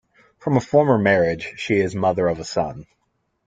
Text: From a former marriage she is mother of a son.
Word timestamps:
From 0.39 0.57
a 0.57 0.61
former 0.61 0.97
marriage 0.97 1.53
she 1.57 1.75
is 1.75 1.93
mother 1.93 2.27
of 2.27 2.39
a 2.39 2.43
son. 2.43 2.87